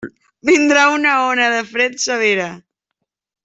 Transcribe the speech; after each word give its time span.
Vindrà 0.49 0.85
una 0.93 1.11
ona 1.25 1.51
de 1.57 1.61
fred 1.75 2.03
severa. 2.07 2.49